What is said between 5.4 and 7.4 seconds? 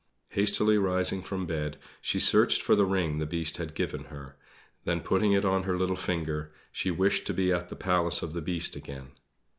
on her little finger she wished to